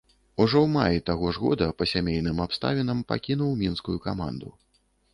[0.45, 4.55] Ужо ў маі таго ж года па сямейным абставінам пакінуў мінскую каманду.